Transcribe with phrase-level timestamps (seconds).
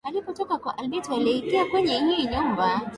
[0.03, 2.81] Alipotoka kwa Alberto aliekelea kwenye ile nyumba